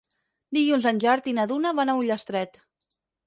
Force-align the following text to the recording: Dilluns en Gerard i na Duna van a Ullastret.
Dilluns 0.57 0.87
en 0.91 1.01
Gerard 1.03 1.29
i 1.31 1.35
na 1.39 1.45
Duna 1.53 1.75
van 1.81 1.93
a 1.93 1.97
Ullastret. 1.99 2.59